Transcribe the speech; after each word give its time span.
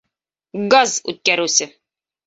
Газ 0.75 0.95
үткәреүсе. 1.15 1.73